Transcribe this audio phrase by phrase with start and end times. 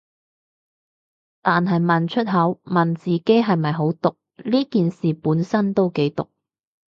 [1.43, 6.27] 但係問出口，問自己係咪好毒，呢件事本身都幾毒